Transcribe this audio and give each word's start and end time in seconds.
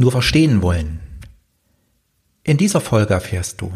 nur 0.00 0.10
verstehen 0.10 0.62
wollen. 0.62 0.98
In 2.42 2.56
dieser 2.56 2.80
Folge 2.80 3.12
erfährst 3.12 3.60
du, 3.60 3.70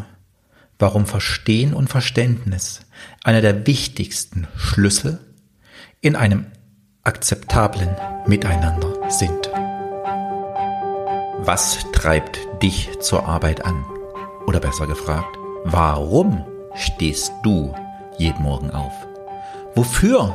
warum 0.79 1.05
Verstehen 1.05 1.75
und 1.75 1.89
Verständnis 1.89 2.81
einer 3.23 3.43
der 3.43 3.67
wichtigsten 3.67 4.49
Schlüssel 4.57 5.21
in 6.01 6.17
einem 6.17 6.47
akzeptablen 7.03 7.95
Miteinander 8.27 9.11
sind. 9.11 9.51
Was 11.41 11.85
treibt 11.93 12.39
dich 12.63 12.89
zur 13.01 13.29
Arbeit 13.29 13.63
an? 13.67 13.85
Oder 14.47 14.61
besser 14.61 14.87
gefragt, 14.87 15.37
warum 15.65 16.43
stehst 16.75 17.33
du 17.43 17.75
jeden 18.17 18.43
Morgen 18.43 18.71
auf? 18.71 18.95
Wofür 19.75 20.35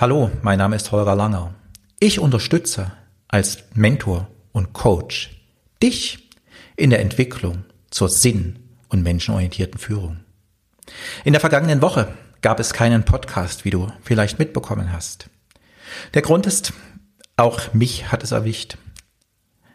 Hallo, 0.00 0.30
mein 0.42 0.60
Name 0.60 0.76
ist 0.76 0.92
Holger 0.92 1.16
Langer. 1.16 1.56
Ich 1.98 2.20
unterstütze 2.20 2.92
als 3.26 3.64
Mentor 3.74 4.28
und 4.52 4.72
Coach 4.72 5.42
dich 5.82 6.30
in 6.76 6.90
der 6.90 7.00
Entwicklung 7.00 7.64
zur 7.90 8.08
sinn- 8.08 8.60
und 8.90 9.02
menschenorientierten 9.02 9.80
Führung. 9.80 10.20
In 11.24 11.32
der 11.32 11.40
vergangenen 11.40 11.82
Woche 11.82 12.14
gab 12.42 12.60
es 12.60 12.72
keinen 12.72 13.04
Podcast, 13.04 13.64
wie 13.64 13.70
du 13.70 13.90
vielleicht 14.00 14.38
mitbekommen 14.38 14.92
hast. 14.92 15.30
Der 16.14 16.22
Grund 16.22 16.46
ist, 16.46 16.72
auch 17.36 17.74
mich 17.74 18.12
hat 18.12 18.22
es 18.22 18.30
erwischt. 18.30 18.78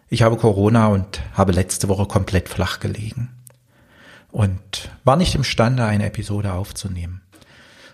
Ich 0.08 0.22
habe 0.22 0.38
Corona 0.38 0.88
und 0.88 1.20
habe 1.34 1.52
letzte 1.52 1.90
Woche 1.90 2.06
komplett 2.06 2.48
flach 2.48 2.80
gelegen 2.80 3.44
und 4.32 4.90
war 5.04 5.18
nicht 5.18 5.36
imstande, 5.36 5.84
eine 5.84 6.06
Episode 6.06 6.54
aufzunehmen. 6.54 7.23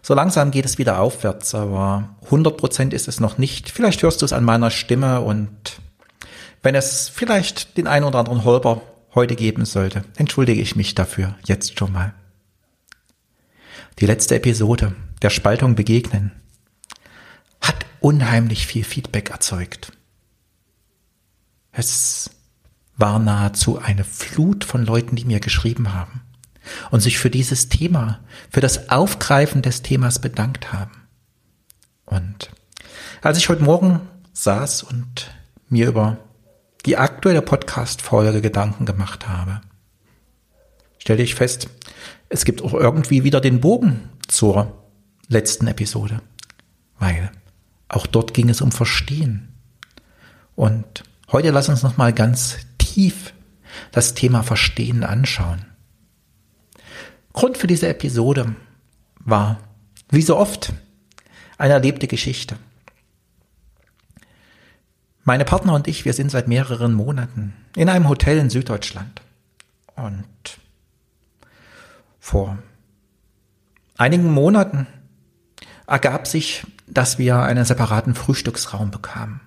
So 0.01 0.13
langsam 0.13 0.51
geht 0.51 0.65
es 0.65 0.77
wieder 0.77 0.99
aufwärts, 0.99 1.53
aber 1.53 2.15
100 2.25 2.57
Prozent 2.57 2.93
ist 2.93 3.07
es 3.07 3.19
noch 3.19 3.37
nicht. 3.37 3.69
Vielleicht 3.69 4.01
hörst 4.01 4.21
du 4.21 4.25
es 4.25 4.33
an 4.33 4.43
meiner 4.43 4.71
Stimme 4.71 5.21
und 5.21 5.49
wenn 6.61 6.75
es 6.75 7.09
vielleicht 7.09 7.77
den 7.77 7.87
ein 7.87 8.03
oder 8.03 8.19
anderen 8.19 8.43
Holper 8.43 8.81
heute 9.15 9.35
geben 9.35 9.65
sollte, 9.65 10.03
entschuldige 10.15 10.61
ich 10.61 10.75
mich 10.75 10.95
dafür 10.95 11.35
jetzt 11.45 11.77
schon 11.77 11.91
mal. 11.91 12.13
Die 13.99 14.05
letzte 14.05 14.35
Episode 14.35 14.95
der 15.21 15.29
Spaltung 15.29 15.75
begegnen 15.75 16.31
hat 17.59 17.85
unheimlich 17.99 18.67
viel 18.67 18.83
Feedback 18.83 19.31
erzeugt. 19.31 19.91
Es 21.71 22.31
war 22.95 23.19
nahezu 23.19 23.79
eine 23.79 24.03
Flut 24.03 24.63
von 24.63 24.85
Leuten, 24.85 25.15
die 25.15 25.25
mir 25.25 25.39
geschrieben 25.39 25.93
haben 25.93 26.21
und 26.91 27.01
sich 27.01 27.17
für 27.17 27.29
dieses 27.29 27.69
Thema, 27.69 28.19
für 28.49 28.61
das 28.61 28.89
Aufgreifen 28.89 29.61
des 29.61 29.81
Themas 29.81 30.19
bedankt 30.19 30.73
haben. 30.73 31.07
Und 32.05 32.49
als 33.21 33.37
ich 33.37 33.49
heute 33.49 33.63
Morgen 33.63 34.01
saß 34.33 34.83
und 34.83 35.31
mir 35.67 35.87
über 35.87 36.17
die 36.85 36.97
aktuelle 36.97 37.41
Podcast-Folge 37.41 38.41
Gedanken 38.41 38.85
gemacht 38.85 39.27
habe, 39.27 39.61
stellte 40.97 41.23
ich 41.23 41.35
fest, 41.35 41.69
es 42.29 42.45
gibt 42.45 42.61
auch 42.61 42.73
irgendwie 42.73 43.23
wieder 43.23 43.41
den 43.41 43.59
Bogen 43.59 44.09
zur 44.27 44.85
letzten 45.27 45.67
Episode, 45.67 46.21
weil 46.99 47.31
auch 47.87 48.07
dort 48.07 48.33
ging 48.33 48.49
es 48.49 48.61
um 48.61 48.71
Verstehen. 48.71 49.49
Und 50.55 51.03
heute 51.31 51.51
lass 51.51 51.69
uns 51.69 51.83
noch 51.83 51.97
mal 51.97 52.13
ganz 52.13 52.57
tief 52.77 53.33
das 53.91 54.13
Thema 54.13 54.43
Verstehen 54.43 55.03
anschauen. 55.03 55.65
Grund 57.33 57.57
für 57.57 57.67
diese 57.67 57.87
Episode 57.87 58.55
war, 59.19 59.59
wie 60.09 60.21
so 60.21 60.37
oft, 60.37 60.73
eine 61.57 61.73
erlebte 61.73 62.07
Geschichte. 62.07 62.55
Meine 65.23 65.45
Partner 65.45 65.73
und 65.73 65.87
ich, 65.87 66.05
wir 66.05 66.13
sind 66.13 66.31
seit 66.31 66.47
mehreren 66.47 66.93
Monaten 66.93 67.53
in 67.75 67.89
einem 67.89 68.09
Hotel 68.09 68.37
in 68.39 68.49
Süddeutschland. 68.49 69.21
Und 69.95 70.25
vor 72.19 72.57
einigen 73.97 74.31
Monaten 74.31 74.87
ergab 75.85 76.25
sich, 76.25 76.65
dass 76.87 77.17
wir 77.17 77.39
einen 77.39 77.65
separaten 77.65 78.15
Frühstücksraum 78.15 78.91
bekamen. 78.91 79.41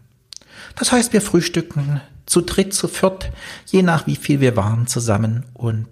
Das 0.77 0.93
heißt, 0.93 1.13
wir 1.13 1.23
frühstücken 1.23 2.01
zu 2.27 2.43
dritt, 2.43 2.75
zu 2.75 2.89
viert, 2.89 3.33
je 3.67 3.83
nach 3.83 4.07
wie 4.07 4.17
viel 4.17 4.41
wir 4.41 4.57
waren, 4.57 4.87
zusammen 4.87 5.45
und 5.55 5.89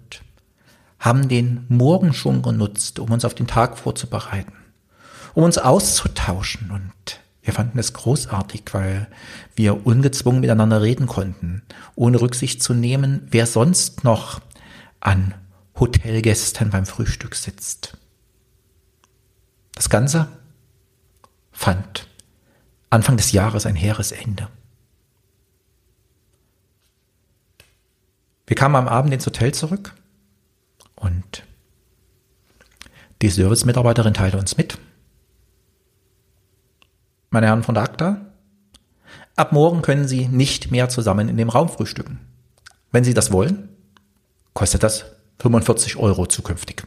haben 1.01 1.27
den 1.27 1.65
Morgen 1.67 2.13
schon 2.13 2.41
genutzt, 2.43 2.99
um 2.99 3.11
uns 3.11 3.25
auf 3.25 3.33
den 3.33 3.47
Tag 3.47 3.77
vorzubereiten, 3.77 4.53
um 5.33 5.43
uns 5.43 5.57
auszutauschen 5.57 6.71
und 6.71 7.19
wir 7.41 7.53
fanden 7.53 7.79
es 7.79 7.93
großartig, 7.93 8.63
weil 8.71 9.07
wir 9.55 9.85
ungezwungen 9.87 10.41
miteinander 10.41 10.83
reden 10.83 11.07
konnten, 11.07 11.63
ohne 11.95 12.21
Rücksicht 12.21 12.61
zu 12.61 12.75
nehmen, 12.75 13.27
wer 13.31 13.47
sonst 13.47 14.03
noch 14.03 14.41
an 14.99 15.33
Hotelgästen 15.79 16.69
beim 16.69 16.85
Frühstück 16.85 17.33
sitzt. 17.33 17.97
Das 19.73 19.89
Ganze 19.89 20.27
fand 21.51 22.07
Anfang 22.91 23.17
des 23.17 23.31
Jahres 23.31 23.65
ein 23.65 23.75
hehres 23.75 24.11
Ende. 24.11 24.47
Wir 28.45 28.55
kamen 28.55 28.75
am 28.75 28.87
Abend 28.87 29.13
ins 29.13 29.25
Hotel 29.25 29.51
zurück 29.53 29.95
und 31.01 31.43
die 33.21 33.29
Service-Mitarbeiterin 33.29 34.13
teilte 34.13 34.37
uns 34.37 34.57
mit. 34.57 34.77
Meine 37.29 37.47
Herren 37.47 37.63
von 37.63 37.75
der 37.75 37.83
ACTA, 37.83 38.25
ab 39.35 39.51
morgen 39.53 39.81
können 39.81 40.07
Sie 40.07 40.27
nicht 40.27 40.71
mehr 40.71 40.89
zusammen 40.89 41.29
in 41.29 41.37
dem 41.37 41.49
Raum 41.49 41.69
frühstücken. 41.69 42.19
Wenn 42.91 43.03
Sie 43.03 43.13
das 43.13 43.31
wollen, 43.31 43.69
kostet 44.53 44.83
das 44.83 45.05
45 45.39 45.95
Euro 45.97 46.25
zukünftig. 46.25 46.83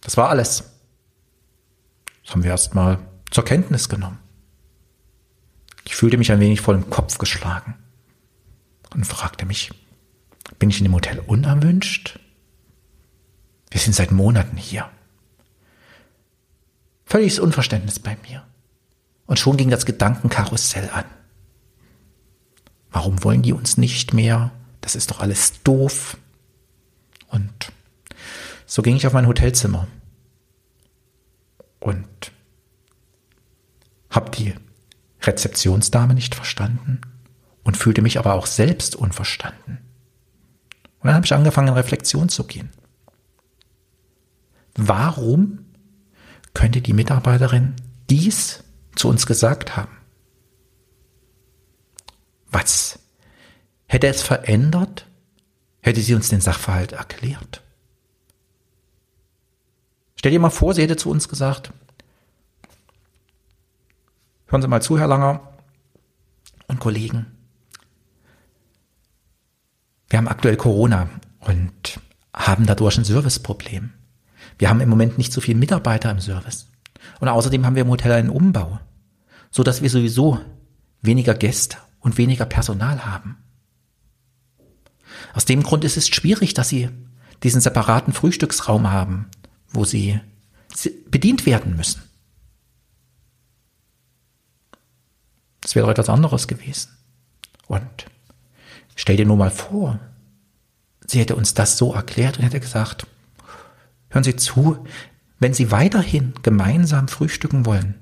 Das 0.00 0.16
war 0.16 0.30
alles. 0.30 0.64
Das 2.24 2.32
haben 2.32 2.42
wir 2.42 2.50
erstmal 2.50 2.98
zur 3.30 3.44
Kenntnis 3.44 3.88
genommen. 3.88 4.18
Ich 5.84 5.94
fühlte 5.94 6.18
mich 6.18 6.32
ein 6.32 6.40
wenig 6.40 6.60
vor 6.60 6.74
dem 6.74 6.90
Kopf 6.90 7.18
geschlagen 7.18 7.74
und 8.94 9.06
fragte 9.06 9.46
mich, 9.46 9.70
bin 10.58 10.70
ich 10.70 10.78
in 10.78 10.84
dem 10.84 10.94
Hotel 10.94 11.20
unerwünscht? 11.20 12.18
Wir 13.70 13.80
sind 13.80 13.94
seit 13.94 14.10
Monaten 14.10 14.56
hier. 14.56 14.88
Völliges 17.04 17.38
Unverständnis 17.38 17.98
bei 17.98 18.16
mir. 18.28 18.44
Und 19.26 19.38
schon 19.38 19.56
ging 19.56 19.70
das 19.70 19.86
Gedankenkarussell 19.86 20.90
an. 20.90 21.04
Warum 22.90 23.22
wollen 23.22 23.42
die 23.42 23.52
uns 23.52 23.76
nicht 23.76 24.12
mehr? 24.12 24.50
Das 24.80 24.96
ist 24.96 25.10
doch 25.10 25.20
alles 25.20 25.62
doof. 25.62 26.16
Und 27.28 27.72
so 28.66 28.82
ging 28.82 28.96
ich 28.96 29.06
auf 29.06 29.12
mein 29.12 29.26
Hotelzimmer 29.26 29.86
und 31.78 32.32
habe 34.10 34.30
die 34.30 34.54
Rezeptionsdame 35.22 36.14
nicht 36.14 36.34
verstanden 36.34 37.00
und 37.62 37.76
fühlte 37.76 38.02
mich 38.02 38.18
aber 38.18 38.34
auch 38.34 38.46
selbst 38.46 38.96
unverstanden. 38.96 39.78
Und 41.00 41.06
dann 41.06 41.14
habe 41.14 41.26
ich 41.26 41.32
angefangen, 41.32 41.68
in 41.68 41.74
Reflexion 41.74 42.28
zu 42.28 42.44
gehen. 42.44 42.70
Warum 44.82 45.66
könnte 46.54 46.80
die 46.80 46.94
Mitarbeiterin 46.94 47.74
dies 48.08 48.64
zu 48.96 49.08
uns 49.08 49.26
gesagt 49.26 49.76
haben? 49.76 49.94
Was 52.50 52.98
hätte 53.86 54.06
es 54.06 54.22
verändert, 54.22 55.06
hätte 55.82 56.00
sie 56.00 56.14
uns 56.14 56.30
den 56.30 56.40
Sachverhalt 56.40 56.92
erklärt? 56.92 57.62
Stell 60.16 60.32
dir 60.32 60.40
mal 60.40 60.48
vor, 60.48 60.72
sie 60.72 60.82
hätte 60.82 60.96
zu 60.96 61.10
uns 61.10 61.28
gesagt, 61.28 61.74
hören 64.46 64.62
Sie 64.62 64.68
mal 64.68 64.80
zu, 64.80 64.98
Herr 64.98 65.08
Langer 65.08 65.52
und 66.68 66.80
Kollegen, 66.80 67.26
wir 70.08 70.18
haben 70.18 70.28
aktuell 70.28 70.56
Corona 70.56 71.10
und 71.40 72.00
haben 72.34 72.64
dadurch 72.64 72.96
ein 72.96 73.04
Serviceproblem. 73.04 73.92
Wir 74.60 74.68
haben 74.68 74.82
im 74.82 74.90
Moment 74.90 75.16
nicht 75.16 75.32
so 75.32 75.40
viele 75.40 75.58
Mitarbeiter 75.58 76.10
im 76.10 76.20
Service. 76.20 76.66
Und 77.18 77.28
außerdem 77.28 77.64
haben 77.64 77.76
wir 77.76 77.82
im 77.82 77.88
Hotel 77.88 78.12
einen 78.12 78.28
Umbau, 78.28 78.78
so 79.50 79.62
dass 79.62 79.80
wir 79.80 79.88
sowieso 79.88 80.38
weniger 81.00 81.32
Gäste 81.32 81.78
und 82.00 82.18
weniger 82.18 82.44
Personal 82.44 83.06
haben. 83.06 83.38
Aus 85.32 85.46
dem 85.46 85.62
Grund 85.62 85.82
ist 85.84 85.96
es 85.96 86.08
schwierig, 86.08 86.52
dass 86.52 86.68
sie 86.68 86.90
diesen 87.42 87.62
separaten 87.62 88.12
Frühstücksraum 88.12 88.90
haben, 88.90 89.30
wo 89.70 89.86
sie 89.86 90.20
bedient 91.10 91.46
werden 91.46 91.74
müssen. 91.74 92.02
Das 95.62 95.74
wäre 95.74 95.90
etwas 95.90 96.10
anderes 96.10 96.48
gewesen. 96.48 96.90
Und 97.66 98.04
stell 98.94 99.16
dir 99.16 99.24
nur 99.24 99.38
mal 99.38 99.50
vor, 99.50 99.98
sie 101.06 101.18
hätte 101.18 101.34
uns 101.34 101.54
das 101.54 101.78
so 101.78 101.94
erklärt 101.94 102.36
und 102.36 102.44
hätte 102.44 102.60
gesagt, 102.60 103.06
hören 104.10 104.24
Sie 104.24 104.36
zu, 104.36 104.84
wenn 105.38 105.54
Sie 105.54 105.70
weiterhin 105.70 106.34
gemeinsam 106.42 107.08
frühstücken 107.08 107.64
wollen, 107.64 107.94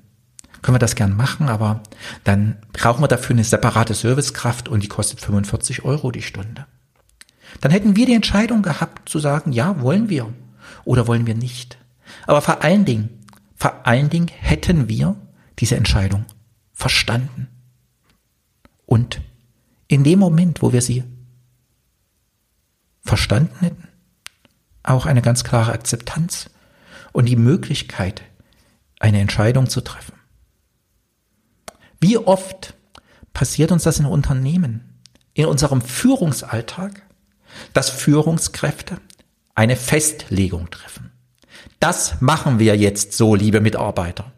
können 0.63 0.75
wir 0.75 0.81
das 0.81 0.97
gern 0.97 1.17
machen, 1.17 1.49
aber 1.49 1.83
dann 2.25 2.57
brauchen 2.73 3.03
wir 3.03 3.09
dafür 3.09 3.35
eine 3.35 3.45
separate 3.45 3.95
Servicekraft 3.95 4.69
und 4.69 4.83
die 4.83 4.89
kostet 4.89 5.21
45 5.21 5.85
Euro 5.85 6.11
die 6.11 6.23
Stunde. 6.23 6.67
Dann 7.61 7.71
hätten 7.71 7.97
wir 7.97 8.07
die 8.07 8.15
Entscheidung 8.15 8.63
gehabt 8.63 9.09
zu 9.09 9.19
sagen, 9.19 9.53
ja, 9.53 9.81
wollen 9.81 10.09
wir 10.09 10.33
oder 10.85 11.07
wollen 11.07 11.27
wir 11.27 11.35
nicht. 11.35 11.79
Aber 12.27 12.43
vor 12.43 12.63
allen 12.63 12.85
Dingen, 12.85 13.09
vor 13.55 13.87
allen 13.87 14.11
Dingen 14.11 14.29
hätten 14.29 14.89
wir 14.89 15.17
diese 15.59 15.77
Entscheidung 15.77 16.25
verstanden. 16.73 17.49
Und 18.87 19.21
in 19.87 20.05
dem 20.05 20.19
Moment, 20.19 20.63
wo 20.63 20.73
wir 20.73 20.83
sie 20.83 21.05
verstanden 23.03 23.57
hätten, 23.61 23.88
auch 24.91 25.07
eine 25.07 25.23
ganz 25.23 25.45
klare 25.45 25.73
Akzeptanz 25.73 26.51
und 27.13 27.27
die 27.27 27.37
Möglichkeit, 27.37 28.23
eine 29.01 29.21
Entscheidung 29.21 29.69
zu 29.69 29.81
treffen. 29.81 30.15
Wie 32.01 32.19
oft 32.19 32.75
passiert 33.33 33.73
uns 33.73 33.85
das 33.85 33.99
in 33.99 34.07
Unternehmen, 34.07 35.01
in 35.35 35.47
unserem 35.47 35.81
Führungsalltag, 35.81 37.03
dass 37.73 37.91
Führungskräfte 37.91 38.99
eine 39.55 39.77
Festlegung 39.77 40.71
treffen. 40.71 41.11
Das 41.81 42.21
machen 42.21 42.59
wir 42.59 42.77
jetzt 42.77 43.13
so, 43.13 43.35
liebe 43.35 43.61
Mitarbeiter. 43.61 44.33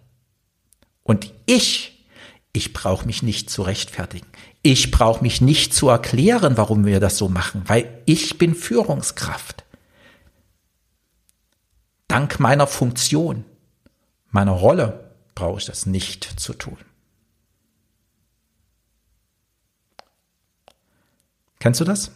Und 1.02 1.32
ich, 1.46 2.06
ich 2.52 2.72
brauche 2.72 3.06
mich 3.06 3.22
nicht 3.22 3.50
zu 3.50 3.62
rechtfertigen. 3.62 4.26
Ich 4.62 4.90
brauche 4.90 5.22
mich 5.22 5.40
nicht 5.40 5.74
zu 5.74 5.88
erklären, 5.88 6.56
warum 6.56 6.84
wir 6.84 7.00
das 7.00 7.16
so 7.16 7.28
machen, 7.28 7.62
weil 7.66 8.02
ich 8.06 8.38
bin 8.38 8.54
Führungskraft. 8.54 9.64
Dank 12.10 12.40
meiner 12.40 12.66
Funktion, 12.66 13.44
meiner 14.30 14.50
Rolle 14.50 15.14
brauche 15.36 15.60
ich 15.60 15.66
das 15.66 15.86
nicht 15.86 16.24
zu 16.40 16.54
tun. 16.54 16.76
Kennst 21.60 21.78
du 21.78 21.84
das? 21.84 22.10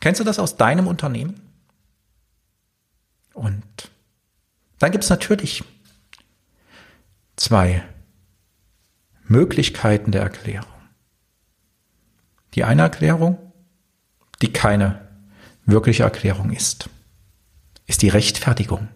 Kennst 0.00 0.20
du 0.20 0.24
das 0.24 0.38
aus 0.38 0.56
deinem 0.56 0.86
Unternehmen? 0.86 1.38
Und 3.34 3.90
dann 4.78 4.90
gibt 4.90 5.04
es 5.04 5.10
natürlich 5.10 5.62
zwei 7.36 7.84
Möglichkeiten 9.24 10.12
der 10.12 10.22
Erklärung. 10.22 10.72
Die 12.54 12.64
eine 12.64 12.80
Erklärung, 12.80 13.52
die 14.40 14.50
keine 14.50 15.06
wirkliche 15.66 16.04
Erklärung 16.04 16.52
ist, 16.52 16.88
ist 17.86 18.00
die 18.00 18.08
Rechtfertigung, 18.08 18.88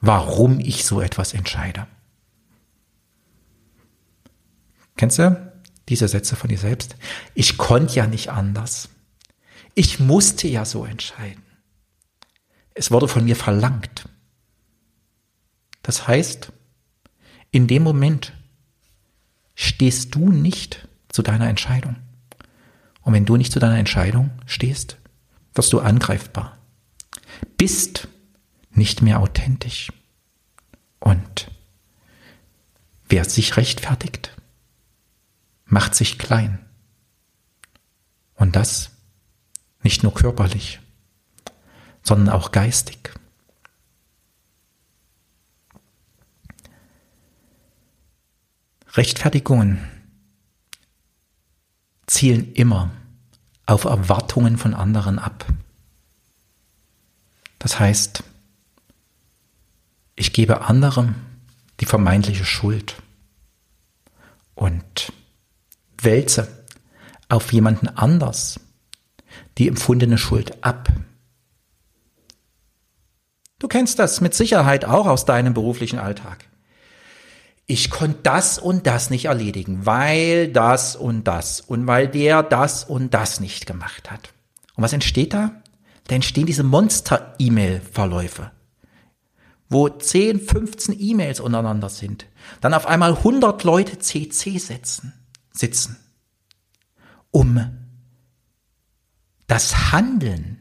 warum 0.00 0.60
ich 0.60 0.84
so 0.84 1.00
etwas 1.00 1.34
entscheide. 1.34 1.86
Kennst 4.96 5.18
du 5.18 5.52
diese 5.88 6.08
Sätze 6.08 6.36
von 6.36 6.48
dir 6.48 6.58
selbst? 6.58 6.96
Ich 7.34 7.58
konnte 7.58 7.94
ja 7.94 8.06
nicht 8.06 8.30
anders. 8.30 8.88
Ich 9.74 9.98
musste 9.98 10.46
ja 10.46 10.64
so 10.64 10.84
entscheiden. 10.84 11.42
Es 12.74 12.90
wurde 12.90 13.08
von 13.08 13.24
mir 13.24 13.36
verlangt. 13.36 14.08
Das 15.82 16.08
heißt, 16.08 16.52
in 17.50 17.66
dem 17.66 17.82
Moment 17.82 18.32
stehst 19.54 20.14
du 20.14 20.30
nicht 20.30 20.88
zu 21.08 21.22
deiner 21.22 21.48
Entscheidung. 21.48 21.96
Und 23.02 23.12
wenn 23.12 23.26
du 23.26 23.36
nicht 23.36 23.52
zu 23.52 23.60
deiner 23.60 23.78
Entscheidung 23.78 24.30
stehst, 24.46 24.96
wirst 25.54 25.72
du 25.72 25.80
angreifbar. 25.80 26.58
Bist 27.58 28.08
nicht 28.74 29.02
mehr 29.02 29.20
authentisch. 29.20 29.92
Und 31.00 31.50
wer 33.08 33.24
sich 33.24 33.56
rechtfertigt, 33.56 34.34
macht 35.66 35.94
sich 35.94 36.18
klein. 36.18 36.58
Und 38.34 38.56
das 38.56 38.90
nicht 39.82 40.02
nur 40.02 40.14
körperlich, 40.14 40.80
sondern 42.02 42.34
auch 42.34 42.52
geistig. 42.52 43.14
Rechtfertigungen 48.94 49.78
zielen 52.06 52.52
immer 52.54 52.90
auf 53.66 53.84
Erwartungen 53.84 54.56
von 54.56 54.74
anderen 54.74 55.18
ab. 55.18 55.46
Das 57.58 57.80
heißt, 57.80 58.22
ich 60.16 60.32
gebe 60.32 60.62
anderem 60.62 61.14
die 61.80 61.86
vermeintliche 61.86 62.44
Schuld 62.44 62.96
und 64.54 65.12
wälze 66.00 66.64
auf 67.28 67.52
jemanden 67.52 67.88
anders 67.88 68.60
die 69.58 69.68
empfundene 69.68 70.18
Schuld 70.18 70.62
ab. 70.64 70.88
Du 73.58 73.68
kennst 73.68 73.98
das 73.98 74.20
mit 74.20 74.34
Sicherheit 74.34 74.84
auch 74.84 75.06
aus 75.06 75.24
deinem 75.24 75.54
beruflichen 75.54 75.98
Alltag. 75.98 76.44
Ich 77.66 77.88
konnte 77.88 78.18
das 78.22 78.58
und 78.58 78.86
das 78.86 79.08
nicht 79.08 79.24
erledigen, 79.24 79.86
weil 79.86 80.48
das 80.48 80.96
und 80.96 81.24
das 81.24 81.62
und 81.62 81.86
weil 81.86 82.08
der 82.08 82.42
das 82.42 82.84
und 82.84 83.14
das 83.14 83.40
nicht 83.40 83.66
gemacht 83.66 84.10
hat. 84.10 84.34
Und 84.74 84.84
was 84.84 84.92
entsteht 84.92 85.32
da? 85.32 85.62
Da 86.06 86.14
entstehen 86.14 86.44
diese 86.44 86.62
Monster-E-Mail-Verläufe, 86.62 88.50
wo 89.68 89.88
10, 89.88 90.40
15 90.40 90.96
E-Mails 90.98 91.40
untereinander 91.40 91.88
sind. 91.88 92.26
Dann 92.60 92.74
auf 92.74 92.86
einmal 92.86 93.16
100 93.16 93.64
Leute 93.64 93.98
CC 93.98 94.58
setzen, 94.58 95.12
sitzen, 95.52 95.96
um 97.30 97.70
das 99.46 99.92
Handeln, 99.92 100.58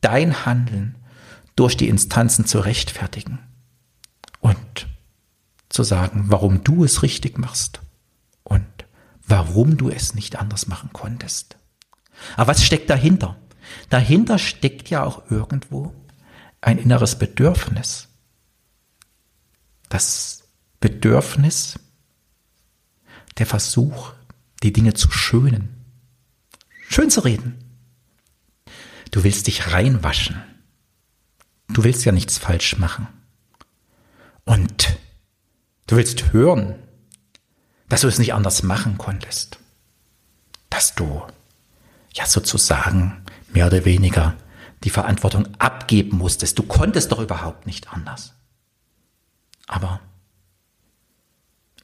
dein 0.00 0.46
Handeln 0.46 0.96
durch 1.54 1.76
die 1.76 1.88
Instanzen 1.88 2.44
zu 2.46 2.60
rechtfertigen 2.60 3.38
und 4.40 4.86
zu 5.68 5.82
sagen, 5.82 6.24
warum 6.28 6.62
du 6.62 6.84
es 6.84 7.02
richtig 7.02 7.38
machst 7.38 7.80
und 8.44 8.66
warum 9.26 9.76
du 9.76 9.88
es 9.88 10.14
nicht 10.14 10.36
anders 10.36 10.66
machen 10.66 10.90
konntest. 10.92 11.56
Aber 12.36 12.48
was 12.48 12.64
steckt 12.64 12.90
dahinter? 12.90 13.36
Dahinter 13.90 14.38
steckt 14.38 14.90
ja 14.90 15.04
auch 15.04 15.30
irgendwo 15.30 15.92
ein 16.60 16.78
inneres 16.78 17.18
Bedürfnis. 17.18 18.05
Das 19.88 20.44
Bedürfnis, 20.80 21.78
der 23.38 23.46
Versuch, 23.46 24.12
die 24.62 24.72
Dinge 24.72 24.94
zu 24.94 25.10
schönen, 25.10 25.68
schön 26.88 27.10
zu 27.10 27.20
reden, 27.20 27.66
Du 29.16 29.24
willst 29.24 29.46
dich 29.46 29.72
reinwaschen. 29.72 30.42
Du 31.68 31.84
willst 31.84 32.04
ja 32.04 32.12
nichts 32.12 32.38
falsch 32.38 32.76
machen. 32.76 33.08
Und 34.44 34.98
du 35.86 35.96
willst 35.96 36.32
hören, 36.34 36.74
dass 37.88 38.02
du 38.02 38.08
es 38.08 38.18
nicht 38.18 38.34
anders 38.34 38.62
machen 38.62 38.98
konntest. 38.98 39.58
Dass 40.70 40.94
du 40.94 41.22
ja 42.14 42.26
sozusagen 42.26 43.24
mehr 43.52 43.66
oder 43.66 43.84
weniger 43.84 44.34
die 44.84 44.90
Verantwortung 44.90 45.48
abgeben 45.58 46.18
musstest. 46.18 46.58
Du 46.58 46.62
konntest 46.62 47.10
doch 47.10 47.20
überhaupt 47.20 47.66
nicht 47.66 47.92
anders. 47.92 48.34
Aber 49.66 50.00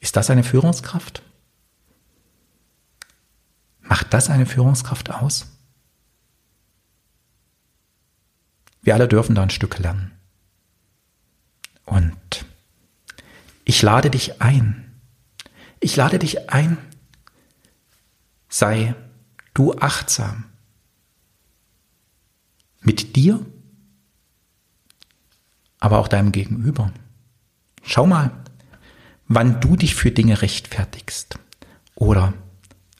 ist 0.00 0.16
das 0.16 0.30
eine 0.30 0.44
Führungskraft? 0.44 1.22
Macht 3.80 4.12
das 4.14 4.30
eine 4.30 4.46
Führungskraft 4.46 5.10
aus? 5.10 5.46
Wir 8.82 8.94
alle 8.94 9.08
dürfen 9.08 9.34
da 9.34 9.42
ein 9.42 9.50
Stück 9.50 9.78
lernen. 9.78 10.10
Und 11.84 12.44
ich 13.64 13.82
lade 13.82 14.10
dich 14.10 14.40
ein. 14.40 15.00
Ich 15.80 15.96
lade 15.96 16.18
dich 16.18 16.50
ein. 16.50 16.78
Sei 18.48 18.94
du 19.54 19.74
achtsam. 19.74 20.44
Mit 22.80 23.14
dir, 23.14 23.44
aber 25.78 25.98
auch 25.98 26.08
deinem 26.08 26.32
Gegenüber. 26.32 26.92
Schau 27.94 28.06
mal, 28.06 28.30
wann 29.28 29.60
du 29.60 29.76
dich 29.76 29.94
für 29.94 30.10
Dinge 30.10 30.40
rechtfertigst 30.40 31.38
oder 31.94 32.32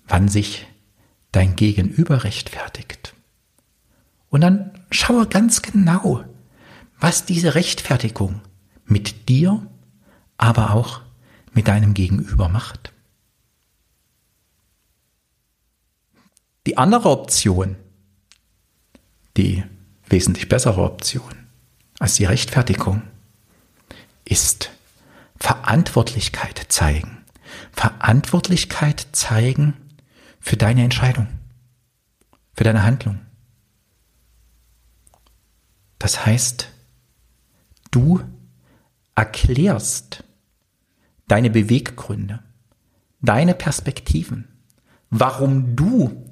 wann 0.06 0.28
sich 0.28 0.66
dein 1.30 1.56
Gegenüber 1.56 2.24
rechtfertigt. 2.24 3.14
Und 4.28 4.42
dann 4.42 4.70
schaue 4.90 5.26
ganz 5.26 5.62
genau, 5.62 6.22
was 7.00 7.24
diese 7.24 7.54
Rechtfertigung 7.54 8.42
mit 8.84 9.30
dir, 9.30 9.66
aber 10.36 10.74
auch 10.74 11.00
mit 11.54 11.68
deinem 11.68 11.94
Gegenüber 11.94 12.50
macht. 12.50 12.92
Die 16.66 16.76
andere 16.76 17.08
Option, 17.08 17.76
die 19.38 19.64
wesentlich 20.04 20.50
bessere 20.50 20.82
Option 20.82 21.46
als 21.98 22.16
die 22.16 22.26
Rechtfertigung, 22.26 23.00
ist 24.26 24.68
Verantwortlichkeit 25.42 26.66
zeigen. 26.68 27.24
Verantwortlichkeit 27.72 29.08
zeigen 29.10 29.74
für 30.38 30.56
deine 30.56 30.84
Entscheidung, 30.84 31.26
für 32.54 32.62
deine 32.62 32.84
Handlung. 32.84 33.18
Das 35.98 36.24
heißt, 36.24 36.68
du 37.90 38.20
erklärst 39.16 40.22
deine 41.26 41.50
Beweggründe, 41.50 42.44
deine 43.20 43.54
Perspektiven, 43.54 44.46
warum 45.10 45.74
du 45.74 46.24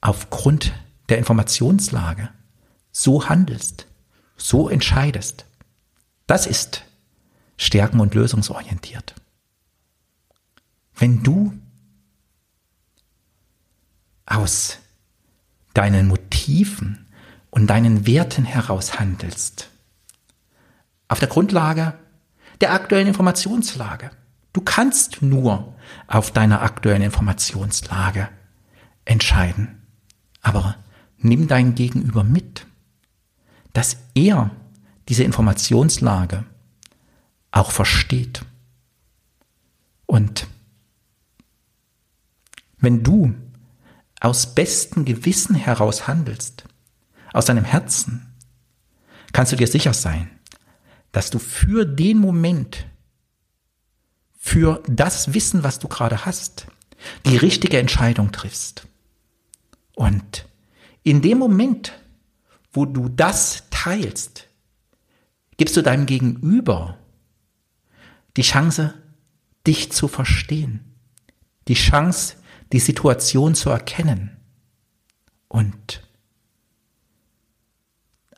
aufgrund 0.00 0.72
der 1.08 1.18
Informationslage 1.18 2.28
so 2.92 3.28
handelst, 3.28 3.88
so 4.36 4.68
entscheidest. 4.68 5.46
Das 6.28 6.46
ist 6.46 6.84
stärken- 7.56 8.00
und 8.00 8.14
lösungsorientiert. 8.14 9.14
Wenn 10.94 11.22
du 11.22 11.52
aus 14.26 14.78
deinen 15.74 16.08
Motiven 16.08 17.06
und 17.50 17.68
deinen 17.68 18.06
Werten 18.06 18.44
heraus 18.44 18.98
handelst, 18.98 19.68
auf 21.08 21.18
der 21.18 21.28
Grundlage 21.28 21.94
der 22.60 22.72
aktuellen 22.72 23.08
Informationslage. 23.08 24.10
Du 24.52 24.60
kannst 24.60 25.22
nur 25.22 25.74
auf 26.06 26.30
deiner 26.30 26.62
aktuellen 26.62 27.02
Informationslage 27.02 28.28
entscheiden. 29.04 29.82
Aber 30.40 30.76
nimm 31.18 31.48
dein 31.48 31.74
Gegenüber 31.74 32.24
mit, 32.24 32.66
dass 33.72 33.98
er 34.14 34.50
diese 35.08 35.24
Informationslage 35.24 36.44
auch 37.56 37.70
versteht. 37.70 38.42
Und 40.04 40.46
wenn 42.78 43.02
du 43.02 43.34
aus 44.20 44.54
bestem 44.54 45.04
Gewissen 45.04 45.54
heraus 45.54 46.06
handelst, 46.06 46.64
aus 47.32 47.46
deinem 47.46 47.64
Herzen, 47.64 48.34
kannst 49.32 49.52
du 49.52 49.56
dir 49.56 49.66
sicher 49.66 49.94
sein, 49.94 50.30
dass 51.12 51.30
du 51.30 51.38
für 51.38 51.84
den 51.84 52.18
Moment, 52.18 52.86
für 54.38 54.82
das 54.86 55.32
Wissen, 55.34 55.64
was 55.64 55.78
du 55.78 55.88
gerade 55.88 56.26
hast, 56.26 56.66
die 57.24 57.36
richtige 57.36 57.78
Entscheidung 57.78 58.32
triffst. 58.32 58.86
Und 59.94 60.46
in 61.02 61.22
dem 61.22 61.38
Moment, 61.38 61.92
wo 62.72 62.84
du 62.84 63.08
das 63.08 63.64
teilst, 63.70 64.46
gibst 65.56 65.76
du 65.76 65.82
deinem 65.82 66.06
Gegenüber 66.06 66.98
die 68.36 68.42
Chance, 68.42 68.94
dich 69.66 69.92
zu 69.92 70.08
verstehen, 70.08 70.94
die 71.68 71.74
Chance, 71.74 72.36
die 72.72 72.78
Situation 72.78 73.54
zu 73.54 73.70
erkennen 73.70 74.36
und 75.48 76.02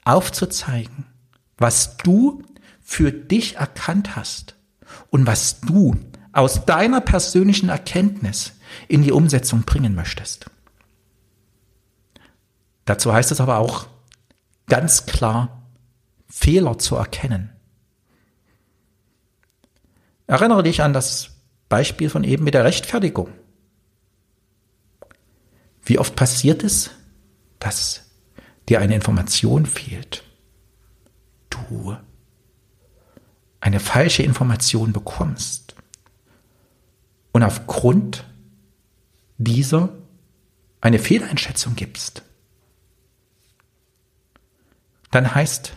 aufzuzeigen, 0.04 1.06
was 1.56 1.96
du 1.98 2.42
für 2.80 3.12
dich 3.12 3.56
erkannt 3.56 4.16
hast 4.16 4.56
und 5.10 5.26
was 5.26 5.60
du 5.60 5.96
aus 6.32 6.64
deiner 6.64 7.00
persönlichen 7.00 7.68
Erkenntnis 7.68 8.52
in 8.86 9.02
die 9.02 9.12
Umsetzung 9.12 9.62
bringen 9.62 9.94
möchtest. 9.94 10.50
Dazu 12.84 13.12
heißt 13.12 13.32
es 13.32 13.40
aber 13.40 13.58
auch 13.58 13.86
ganz 14.66 15.04
klar, 15.04 15.62
Fehler 16.26 16.78
zu 16.78 16.96
erkennen. 16.96 17.50
Erinnere 20.28 20.62
dich 20.62 20.82
an 20.82 20.92
das 20.92 21.30
Beispiel 21.70 22.10
von 22.10 22.22
eben 22.22 22.44
mit 22.44 22.52
der 22.52 22.64
Rechtfertigung. 22.64 23.32
Wie 25.82 25.98
oft 25.98 26.14
passiert 26.14 26.62
es, 26.62 26.90
dass 27.58 28.10
dir 28.68 28.80
eine 28.80 28.94
Information 28.94 29.64
fehlt? 29.64 30.22
Du 31.48 31.96
eine 33.60 33.80
falsche 33.80 34.22
Information 34.22 34.92
bekommst 34.92 35.74
und 37.32 37.42
aufgrund 37.42 38.24
dieser 39.38 39.88
eine 40.82 40.98
Fehleinschätzung 40.98 41.74
gibst, 41.74 42.22
dann 45.10 45.34
heißt 45.34 45.72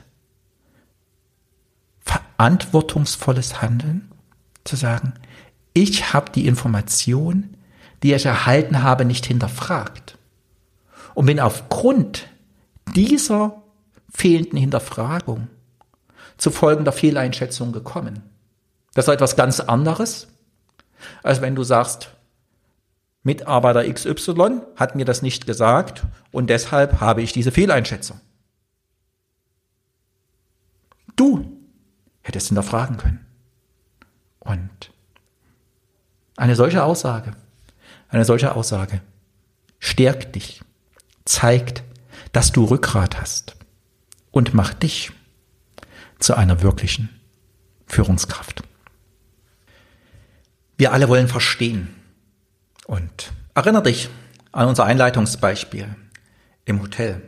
verantwortungsvolles 2.01 3.61
Handeln 3.61 4.10
zu 4.63 4.75
sagen, 4.75 5.13
ich 5.73 6.13
habe 6.13 6.31
die 6.31 6.47
Information, 6.47 7.55
die 8.03 8.13
ich 8.13 8.25
erhalten 8.25 8.83
habe, 8.83 9.05
nicht 9.05 9.25
hinterfragt 9.25 10.17
und 11.13 11.25
bin 11.25 11.39
aufgrund 11.39 12.27
dieser 12.95 13.61
fehlenden 14.13 14.57
Hinterfragung 14.57 15.47
zu 16.37 16.51
folgender 16.51 16.91
Fehleinschätzung 16.91 17.71
gekommen. 17.71 18.23
Das 18.93 19.07
ist 19.07 19.13
etwas 19.13 19.35
ganz 19.35 19.59
anderes, 19.59 20.27
als 21.23 21.41
wenn 21.41 21.55
du 21.55 21.63
sagst, 21.63 22.09
Mitarbeiter 23.23 23.87
XY 23.87 24.61
hat 24.75 24.95
mir 24.95 25.05
das 25.05 25.21
nicht 25.21 25.45
gesagt 25.45 26.03
und 26.31 26.49
deshalb 26.49 26.99
habe 26.99 27.21
ich 27.21 27.31
diese 27.31 27.51
Fehleinschätzung. 27.51 28.19
Du 31.15 31.45
hättest 32.21 32.47
hinterfragen 32.47 32.97
können. 32.97 33.25
Und 34.41 34.91
eine 36.35 36.55
solche 36.55 36.83
Aussage, 36.83 37.33
eine 38.09 38.25
solche 38.25 38.55
Aussage 38.55 39.01
stärkt 39.79 40.35
dich, 40.35 40.61
zeigt, 41.25 41.83
dass 42.33 42.51
du 42.51 42.65
Rückgrat 42.65 43.19
hast 43.19 43.55
und 44.31 44.53
macht 44.53 44.83
dich 44.83 45.11
zu 46.19 46.35
einer 46.35 46.61
wirklichen 46.61 47.09
Führungskraft. 47.87 48.63
Wir 50.77 50.93
alle 50.93 51.09
wollen 51.09 51.27
verstehen. 51.27 51.95
Und 52.87 53.31
erinnere 53.53 53.83
dich 53.83 54.09
an 54.51 54.67
unser 54.67 54.85
Einleitungsbeispiel 54.85 55.95
im 56.65 56.81
Hotel. 56.81 57.21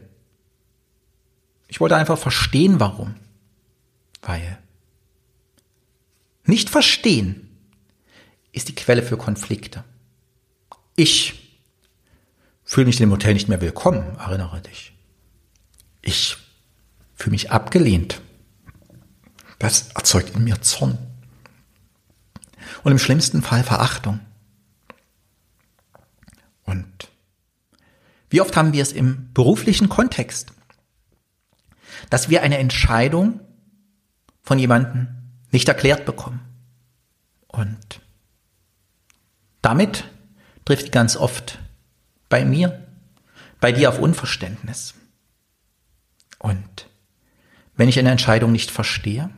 Ich 1.67 1.79
wollte 1.79 1.96
einfach 1.96 2.17
verstehen, 2.17 2.79
warum. 2.79 3.15
Weil 4.22 4.58
nicht 6.45 6.69
verstehen 6.69 7.50
ist 8.51 8.67
die 8.67 8.75
Quelle 8.75 9.03
für 9.03 9.17
Konflikte. 9.17 9.83
Ich 10.95 11.57
fühle 12.63 12.85
mich 12.85 13.00
in 13.00 13.07
dem 13.07 13.12
Hotel 13.12 13.33
nicht 13.33 13.50
mehr 13.50 13.62
willkommen, 13.62 14.17
erinnere 14.17 14.62
dich. 14.62 14.93
Ich 16.01 16.38
fühle 17.15 17.31
mich 17.31 17.51
abgelehnt 17.51 18.21
das 19.63 19.91
erzeugt 19.93 20.35
in 20.35 20.43
mir 20.43 20.62
Zorn. 20.62 20.97
Und 22.83 22.91
im 22.91 23.00
schlimmsten 23.00 23.41
Fall 23.41 23.63
Verachtung. 23.63 24.19
Und 26.63 27.09
wie 28.29 28.41
oft 28.41 28.57
haben 28.57 28.73
wir 28.73 28.81
es 28.81 28.91
im 28.91 29.31
beruflichen 29.33 29.88
Kontext, 29.88 30.51
dass 32.09 32.29
wir 32.29 32.41
eine 32.41 32.57
Entscheidung 32.57 33.39
von 34.41 34.59
jemandem 34.59 35.23
nicht 35.53 35.67
erklärt 35.67 36.05
bekommen. 36.05 36.41
Und 37.48 38.01
damit 39.62 40.03
trifft 40.65 40.91
ganz 40.91 41.15
oft 41.15 41.60
bei 42.27 42.43
mir, 42.43 42.86
bei 43.62 43.72
dir 43.72 43.89
auf 43.89 44.00
Unverständnis. 44.00 44.95
Und 46.39 46.89
wenn 47.75 47.89
ich 47.89 47.98
eine 47.98 48.12
Entscheidung 48.12 48.51
nicht 48.51 48.72
verstehe, 48.72 49.29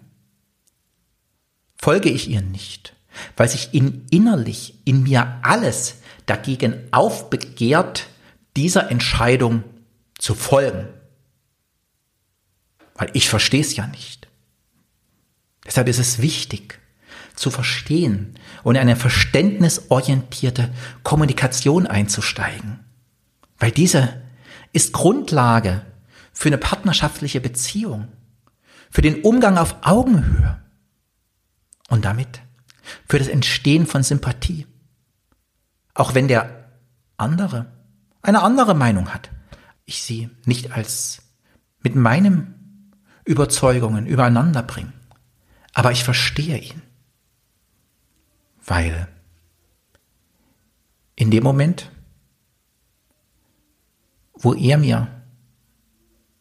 folge 1.77 2.09
ich 2.09 2.29
ihr 2.29 2.41
nicht, 2.41 2.95
weil 3.37 3.47
sich 3.47 3.73
in 3.73 4.07
innerlich 4.09 4.75
in 4.85 5.03
mir 5.03 5.39
alles 5.43 5.97
dagegen 6.25 6.87
aufbegehrt, 6.91 8.07
dieser 8.55 8.89
Entscheidung 8.89 9.63
zu 10.17 10.33
folgen. 10.33 10.87
Weil 12.95 13.09
ich 13.13 13.29
verstehe 13.29 13.61
es 13.61 13.75
ja 13.75 13.87
nicht. 13.87 14.24
Deshalb 15.65 15.87
ist 15.87 15.99
es 15.99 16.19
wichtig, 16.19 16.79
zu 17.35 17.51
verstehen 17.51 18.35
und 18.63 18.75
in 18.75 18.81
eine 18.81 18.95
verständnisorientierte 18.95 20.73
Kommunikation 21.03 21.87
einzusteigen. 21.87 22.79
Weil 23.59 23.71
diese 23.71 24.21
ist 24.73 24.93
Grundlage 24.93 25.81
für 26.31 26.49
eine 26.49 26.57
partnerschaftliche 26.57 27.41
Beziehung, 27.41 28.07
für 28.89 29.01
den 29.01 29.21
Umgang 29.21 29.57
auf 29.57 29.75
Augenhöhe 29.81 30.61
und 31.89 32.05
damit 32.05 32.41
für 33.07 33.19
das 33.19 33.27
Entstehen 33.27 33.87
von 33.87 34.03
Sympathie. 34.03 34.67
Auch 35.93 36.13
wenn 36.13 36.27
der 36.27 36.69
andere 37.17 37.67
eine 38.21 38.41
andere 38.41 38.73
Meinung 38.73 39.13
hat, 39.13 39.29
ich 39.85 40.01
sie 40.01 40.29
nicht 40.45 40.71
als 40.71 41.21
mit 41.81 41.95
meinen 41.95 42.91
Überzeugungen 43.23 44.07
übereinander 44.07 44.63
bringe, 44.63 44.93
aber 45.75 45.91
ich 45.91 46.03
verstehe 46.03 46.57
ihn, 46.57 46.81
weil 48.65 49.07
in 51.15 51.29
dem 51.29 51.43
Moment, 51.43 51.91
wo 54.33 54.53
er 54.53 54.77
mir 54.77 55.07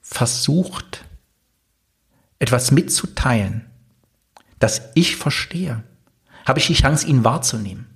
versucht, 0.01 1.05
etwas 2.39 2.71
mitzuteilen, 2.71 3.67
das 4.61 4.83
ich 4.95 5.17
verstehe, 5.17 5.83
habe 6.47 6.61
ich 6.61 6.69
die 6.69 6.75
Chance, 6.75 7.07
ihn 7.07 7.25
wahrzunehmen. 7.25 7.87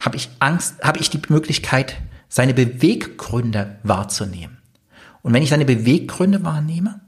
Habe 0.00 0.16
ich 0.16 0.28
Angst, 0.38 0.82
habe 0.82 0.98
ich 0.98 1.08
die 1.08 1.20
Möglichkeit, 1.28 1.96
seine 2.28 2.52
Beweggründe 2.52 3.78
wahrzunehmen. 3.84 4.58
Und 5.22 5.32
wenn 5.32 5.42
ich 5.42 5.48
seine 5.48 5.64
Beweggründe 5.64 6.44
wahrnehme, 6.44 7.00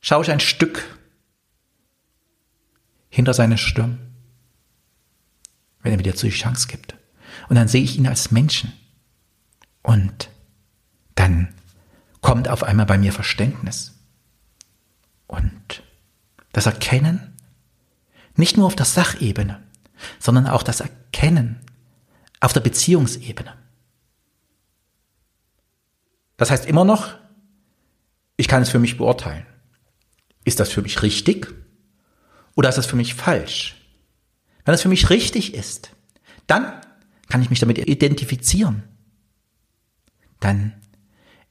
schaue 0.00 0.22
ich 0.22 0.30
ein 0.30 0.40
Stück 0.40 0.98
hinter 3.08 3.34
seine 3.34 3.58
Stirn, 3.58 3.98
wenn 5.82 5.92
er 5.92 5.98
mir 5.98 6.04
dazu 6.04 6.26
die 6.26 6.32
Chance 6.32 6.68
gibt. 6.68 6.96
Und 7.48 7.56
dann 7.56 7.68
sehe 7.68 7.82
ich 7.82 7.96
ihn 7.96 8.06
als 8.06 8.30
Menschen. 8.30 8.72
Und 9.82 10.30
dann 11.14 11.54
kommt 12.20 12.48
auf 12.48 12.62
einmal 12.62 12.86
bei 12.86 12.98
mir 12.98 13.12
Verständnis. 13.12 13.94
Und 15.26 15.82
das 16.52 16.66
Erkennen, 16.66 17.36
nicht 18.34 18.56
nur 18.56 18.66
auf 18.66 18.76
der 18.76 18.86
Sachebene, 18.86 19.62
sondern 20.18 20.46
auch 20.46 20.62
das 20.62 20.80
Erkennen 20.80 21.60
auf 22.40 22.52
der 22.52 22.60
Beziehungsebene. 22.60 23.56
Das 26.36 26.50
heißt 26.50 26.66
immer 26.66 26.84
noch, 26.84 27.14
ich 28.36 28.46
kann 28.46 28.62
es 28.62 28.70
für 28.70 28.78
mich 28.78 28.96
beurteilen. 28.96 29.44
Ist 30.48 30.60
das 30.60 30.72
für 30.72 30.80
mich 30.80 31.02
richtig 31.02 31.54
oder 32.54 32.70
ist 32.70 32.78
das 32.78 32.86
für 32.86 32.96
mich 32.96 33.12
falsch? 33.12 33.76
Wenn 34.64 34.72
es 34.72 34.80
für 34.80 34.88
mich 34.88 35.10
richtig 35.10 35.52
ist, 35.52 35.90
dann 36.46 36.72
kann 37.28 37.42
ich 37.42 37.50
mich 37.50 37.60
damit 37.60 37.76
identifizieren. 37.76 38.82
Dann 40.40 40.72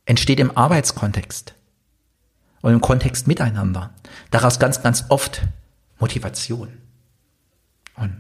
entsteht 0.06 0.40
im 0.40 0.58
Arbeitskontext 0.58 1.54
und 2.62 2.74
im 2.74 2.82
Kontext 2.82 3.28
miteinander 3.28 3.94
daraus 4.32 4.58
ganz, 4.58 4.82
ganz 4.82 5.06
oft 5.10 5.44
Motivation. 6.00 6.76
Und 7.98 8.20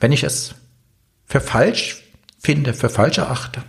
wenn 0.00 0.12
ich 0.12 0.22
es 0.22 0.54
für 1.24 1.40
falsch 1.40 2.04
finde, 2.38 2.74
für 2.74 2.90
falsch 2.90 3.16
erachte, 3.16 3.62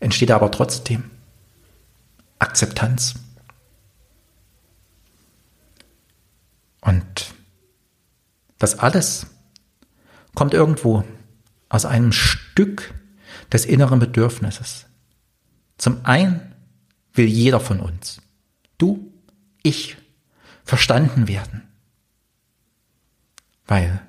entsteht 0.00 0.30
aber 0.30 0.50
trotzdem 0.50 1.10
Akzeptanz. 2.38 3.16
Und 6.82 7.34
das 8.62 8.78
alles 8.78 9.26
kommt 10.36 10.54
irgendwo 10.54 11.02
aus 11.68 11.84
einem 11.84 12.12
Stück 12.12 12.94
des 13.52 13.64
inneren 13.64 13.98
Bedürfnisses. 13.98 14.86
Zum 15.78 16.06
einen 16.06 16.54
will 17.12 17.26
jeder 17.26 17.58
von 17.58 17.80
uns, 17.80 18.22
du, 18.78 19.12
ich, 19.64 19.96
verstanden 20.62 21.26
werden. 21.26 21.62
Weil 23.66 24.00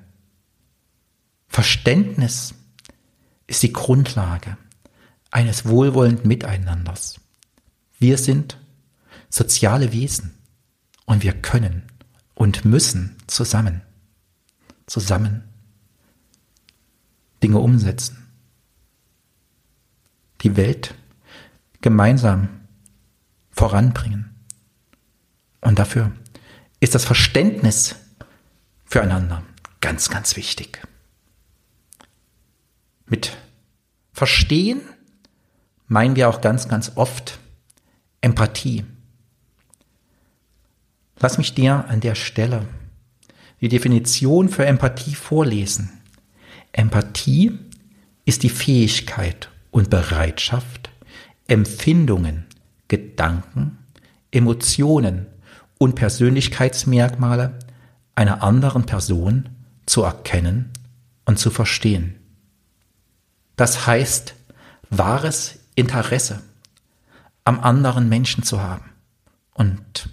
Verständnis 1.48 2.54
ist 3.48 3.64
die 3.64 3.72
Grundlage 3.72 4.56
eines 5.32 5.66
wohlwollenden 5.66 6.28
Miteinanders. 6.28 7.20
Wir 7.98 8.18
sind 8.18 8.56
soziale 9.28 9.92
Wesen 9.92 10.38
und 11.06 11.24
wir 11.24 11.32
können 11.32 11.82
und 12.36 12.64
müssen 12.64 13.16
zusammen, 13.26 13.82
zusammen 14.86 15.44
Dinge 17.42 17.58
umsetzen. 17.58 18.32
Die 20.42 20.56
Welt 20.56 20.94
gemeinsam 21.80 22.48
voranbringen. 23.50 24.34
Und 25.60 25.78
dafür 25.78 26.12
ist 26.80 26.94
das 26.94 27.04
Verständnis 27.04 27.96
füreinander 28.84 29.42
ganz, 29.80 30.10
ganz 30.10 30.36
wichtig 30.36 30.80
mit 33.06 33.36
Verstehen 34.12 34.80
meinen 35.86 36.16
wir 36.16 36.28
auch 36.28 36.40
ganz, 36.40 36.68
ganz 36.68 36.92
oft 36.96 37.38
Empathie. 38.20 38.84
Lass 41.18 41.38
mich 41.38 41.54
dir 41.54 41.84
an 41.88 42.00
der 42.00 42.14
Stelle 42.14 42.66
die 43.64 43.70
Definition 43.70 44.50
für 44.50 44.66
Empathie 44.66 45.14
vorlesen. 45.14 45.90
Empathie 46.72 47.58
ist 48.26 48.42
die 48.42 48.50
Fähigkeit 48.50 49.48
und 49.70 49.88
Bereitschaft, 49.88 50.90
Empfindungen, 51.48 52.44
Gedanken, 52.88 53.78
Emotionen 54.30 55.28
und 55.78 55.94
Persönlichkeitsmerkmale 55.94 57.58
einer 58.14 58.42
anderen 58.42 58.84
Person 58.84 59.48
zu 59.86 60.02
erkennen 60.02 60.70
und 61.24 61.38
zu 61.38 61.50
verstehen. 61.50 62.16
Das 63.56 63.86
heißt, 63.86 64.34
wahres 64.90 65.58
Interesse 65.74 66.42
am 67.44 67.60
anderen 67.60 68.10
Menschen 68.10 68.42
zu 68.42 68.60
haben. 68.60 68.90
Und 69.54 70.10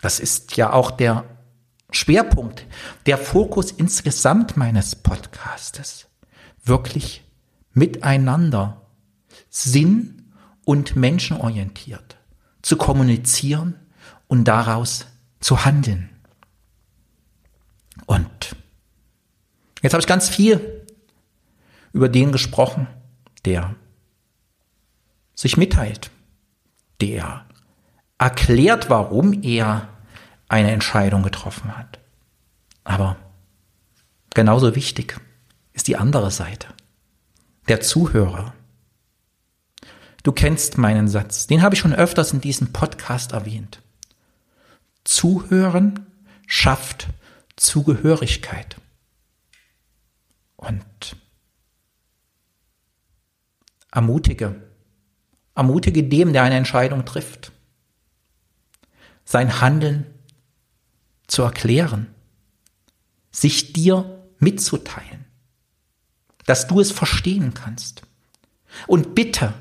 das 0.00 0.18
ist 0.18 0.56
ja 0.56 0.72
auch 0.72 0.90
der 0.90 1.24
Schwerpunkt, 1.92 2.66
der 3.06 3.18
Fokus 3.18 3.70
insgesamt 3.70 4.56
meines 4.56 4.96
Podcastes. 4.96 6.06
Wirklich 6.64 7.24
miteinander 7.72 8.82
sinn- 9.50 10.32
und 10.64 10.96
menschenorientiert 10.96 12.16
zu 12.62 12.76
kommunizieren 12.76 13.74
und 14.28 14.44
daraus 14.44 15.06
zu 15.40 15.64
handeln. 15.64 16.10
Und 18.06 18.56
jetzt 19.82 19.92
habe 19.92 20.00
ich 20.00 20.06
ganz 20.06 20.28
viel 20.28 20.86
über 21.92 22.08
den 22.08 22.32
gesprochen, 22.32 22.86
der 23.44 23.74
sich 25.34 25.56
mitteilt, 25.56 26.10
der 27.00 27.44
erklärt, 28.18 28.88
warum 28.88 29.42
er 29.42 29.88
eine 30.52 30.70
Entscheidung 30.70 31.22
getroffen 31.22 31.76
hat. 31.76 31.98
Aber 32.84 33.16
genauso 34.34 34.74
wichtig 34.76 35.18
ist 35.72 35.88
die 35.88 35.96
andere 35.96 36.30
Seite, 36.30 36.68
der 37.68 37.80
Zuhörer. 37.80 38.52
Du 40.22 40.30
kennst 40.30 40.76
meinen 40.78 41.08
Satz, 41.08 41.46
den 41.46 41.62
habe 41.62 41.74
ich 41.74 41.80
schon 41.80 41.94
öfters 41.94 42.32
in 42.32 42.40
diesem 42.40 42.72
Podcast 42.72 43.32
erwähnt. 43.32 43.80
Zuhören 45.04 46.06
schafft 46.46 47.08
Zugehörigkeit. 47.56 48.76
Und 50.56 51.16
Ermutige. 53.90 54.62
Ermutige 55.54 56.02
dem, 56.04 56.32
der 56.32 56.42
eine 56.44 56.56
Entscheidung 56.56 57.04
trifft. 57.04 57.52
Sein 59.24 59.60
Handeln 59.60 60.06
zu 61.32 61.42
erklären. 61.42 62.14
Sich 63.30 63.72
dir 63.72 64.28
mitzuteilen. 64.38 65.24
Dass 66.44 66.66
du 66.66 66.78
es 66.80 66.92
verstehen 66.92 67.54
kannst. 67.54 68.02
Und 68.86 69.14
bitte, 69.14 69.54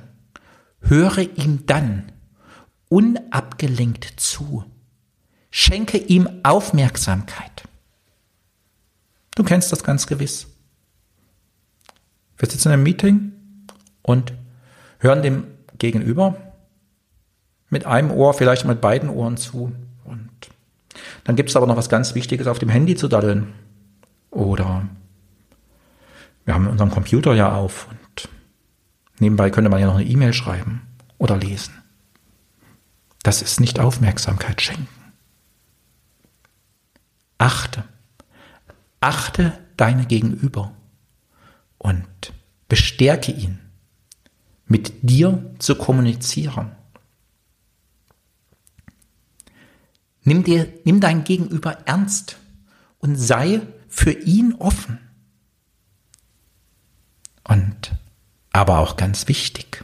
höre 0.81 1.19
ihm 1.19 1.65
dann 1.65 2.11
unabgelenkt 2.89 4.19
zu. 4.19 4.65
Schenke 5.49 5.97
ihm 5.97 6.27
Aufmerksamkeit. 6.43 7.63
Du 9.35 9.43
kennst 9.43 9.71
das 9.71 9.83
ganz 9.83 10.07
gewiss. 10.07 10.47
Wir 12.37 12.49
sitzen 12.49 12.69
in 12.69 12.73
einem 12.73 12.83
Meeting 12.83 13.31
und 14.01 14.33
hören 14.99 15.21
dem 15.23 15.45
Gegenüber 15.77 16.35
mit 17.69 17.85
einem 17.85 18.11
Ohr, 18.11 18.33
vielleicht 18.33 18.65
mit 18.65 18.81
beiden 18.81 19.09
Ohren 19.09 19.37
zu. 19.37 19.71
Dann 21.23 21.35
gibt 21.35 21.49
es 21.49 21.55
aber 21.55 21.67
noch 21.67 21.77
was 21.77 21.89
ganz 21.89 22.15
Wichtiges 22.15 22.47
auf 22.47 22.59
dem 22.59 22.69
Handy 22.69 22.95
zu 22.95 23.07
daddeln. 23.07 23.53
Oder 24.31 24.87
wir 26.45 26.53
haben 26.53 26.67
unseren 26.67 26.89
Computer 26.89 27.33
ja 27.33 27.53
auf 27.53 27.87
und 27.89 28.29
nebenbei 29.19 29.49
könnte 29.49 29.69
man 29.69 29.79
ja 29.79 29.87
noch 29.87 29.95
eine 29.95 30.05
E-Mail 30.05 30.33
schreiben 30.33 30.81
oder 31.17 31.37
lesen. 31.37 31.73
Das 33.23 33.41
ist 33.41 33.59
nicht 33.59 33.79
Aufmerksamkeit 33.79 34.61
schenken. 34.61 34.87
Achte. 37.37 37.83
Achte 38.99 39.57
deine 39.77 40.05
Gegenüber 40.05 40.73
und 41.77 42.33
bestärke 42.67 43.31
ihn, 43.31 43.59
mit 44.65 44.93
dir 45.01 45.53
zu 45.59 45.75
kommunizieren. 45.75 46.71
Nimm, 50.23 50.43
dir, 50.43 50.71
nimm 50.83 50.99
dein 50.99 51.23
Gegenüber 51.23 51.77
ernst 51.85 52.37
und 52.99 53.15
sei 53.15 53.61
für 53.87 54.11
ihn 54.11 54.53
offen. 54.55 54.99
Und 57.43 57.93
aber 58.51 58.79
auch 58.79 58.97
ganz 58.97 59.27
wichtig, 59.27 59.83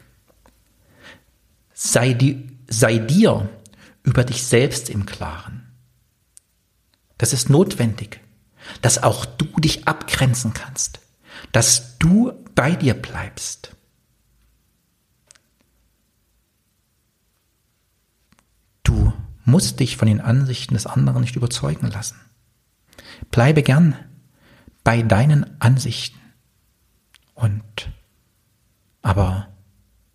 sei, 1.73 2.13
die, 2.13 2.50
sei 2.67 2.97
dir 2.97 3.50
über 4.04 4.23
dich 4.23 4.43
selbst 4.43 4.89
im 4.89 5.06
Klaren. 5.06 5.67
Das 7.17 7.34
ist 7.34 7.50
notwendig, 7.50 8.19
dass 8.82 9.02
auch 9.02 9.26
du 9.26 9.45
dich 9.60 9.88
abgrenzen 9.88 10.54
kannst, 10.54 11.00
dass 11.52 11.97
du 11.97 12.34
bei 12.56 12.76
dir 12.76 12.93
bleibst. 12.93 13.76
Du 18.84 19.13
musst 19.47 19.79
dich 19.79 19.95
von 19.95 20.10
den 20.10 20.19
Ansichten 20.19 20.73
des 20.73 20.86
anderen 20.86 21.21
nicht 21.21 21.38
überzeugen 21.38 21.88
lassen. 21.88 22.19
Bleibe 23.31 23.63
gern 23.63 23.95
bei 24.83 25.01
deinen 25.01 25.60
Ansichten. 25.62 26.19
Und 27.33 27.89
aber 29.01 29.47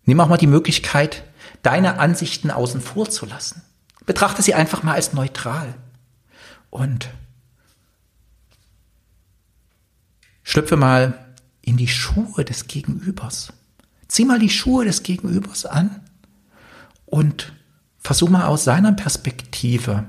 nimm 0.05 0.19
auch 0.19 0.27
mal 0.27 0.37
die 0.37 0.45
Möglichkeit, 0.45 1.23
deine 1.63 1.97
Ansichten 1.97 2.51
außen 2.51 2.79
vor 2.79 3.09
zu 3.09 3.25
lassen. 3.25 3.63
Betrachte 4.05 4.43
sie 4.43 4.53
einfach 4.53 4.83
mal 4.83 4.93
als 4.93 5.13
neutral. 5.13 5.73
Und 6.69 7.09
schlüpfe 10.43 10.77
mal 10.77 11.33
in 11.61 11.75
die 11.77 11.87
Schuhe 11.87 12.45
des 12.45 12.67
Gegenübers. 12.67 13.51
Zieh 14.07 14.25
mal 14.25 14.37
die 14.37 14.51
Schuhe 14.51 14.85
des 14.85 15.01
Gegenübers 15.01 15.65
an 15.65 16.01
und 17.07 17.53
versuch 18.03 18.29
mal 18.29 18.45
aus 18.45 18.65
seiner 18.65 18.91
Perspektive 18.91 20.05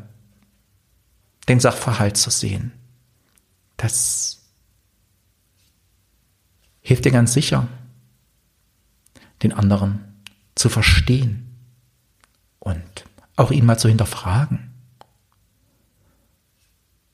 den 1.48 1.61
Sachverhalt 1.61 2.16
zu 2.16 2.30
sehen. 2.30 2.72
Das 3.76 4.42
hilft 6.80 7.04
dir 7.04 7.12
ganz 7.12 7.33
sicher, 7.33 7.68
den 9.42 9.52
anderen 9.52 10.22
zu 10.54 10.68
verstehen 10.68 11.57
und 12.59 13.04
auch 13.37 13.50
ihn 13.50 13.66
mal 13.66 13.78
zu 13.78 13.88
hinterfragen, 13.88 14.72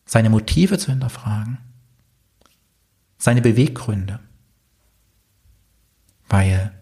seine 0.05 0.31
Motive 0.31 0.79
zu 0.79 0.91
hinterfragen, 0.91 1.59
seine 3.19 3.43
Beweggründe, 3.43 4.21
weil 6.29 6.73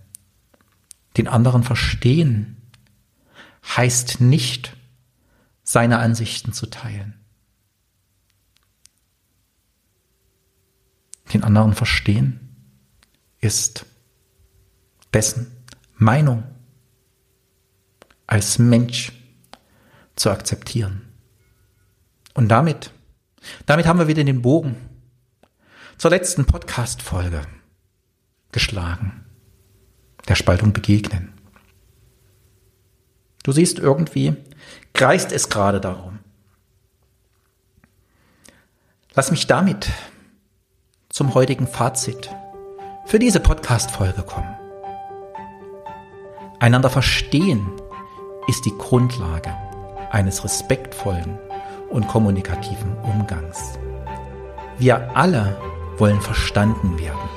den 1.17 1.29
anderen 1.29 1.63
verstehen 1.63 2.58
heißt 3.77 4.21
nicht, 4.21 4.77
seine 5.63 5.99
Ansichten 5.99 6.53
zu 6.53 6.67
teilen. 6.67 7.15
Den 11.33 11.45
anderen 11.45 11.75
verstehen 11.75 12.41
ist 13.41 13.85
dessen 15.13 15.47
Meinung 15.97 16.45
als 18.27 18.59
Mensch 18.59 19.13
zu 20.17 20.31
akzeptieren. 20.31 21.03
Und 22.35 22.49
damit, 22.49 22.93
damit 23.67 23.87
haben 23.87 23.99
wir 23.99 24.09
wieder 24.09 24.25
den 24.25 24.43
Bogen 24.43 24.77
zur 25.99 26.11
letzten 26.11 26.47
Podcast-Folge 26.47 27.43
geschlagen. 28.53 29.25
Der 30.29 30.35
Spaltung 30.35 30.73
begegnen. 30.73 31.38
Du 33.43 33.53
siehst 33.53 33.79
irgendwie, 33.79 34.37
kreist 34.93 35.33
es 35.33 35.49
gerade 35.49 35.81
darum. 35.81 36.19
Lass 39.15 39.31
mich 39.31 39.47
damit 39.47 39.91
zum 41.09 41.35
heutigen 41.35 41.67
Fazit 41.67 42.31
für 43.07 43.19
diese 43.19 43.41
Podcast-Folge 43.41 44.23
kommen. 44.23 44.55
Einander 46.61 46.91
verstehen 46.91 47.71
ist 48.49 48.65
die 48.65 48.77
Grundlage 48.77 49.55
eines 50.11 50.45
respektvollen 50.45 51.39
und 51.91 52.09
kommunikativen 52.09 52.97
Umgangs. 52.99 53.79
Wir 54.79 55.17
alle 55.17 55.57
wollen 55.97 56.21
verstanden 56.21 56.99
werden 56.99 57.29